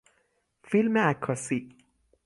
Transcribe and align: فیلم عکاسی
فیلم 0.69 0.97
عکاسی 0.97 1.69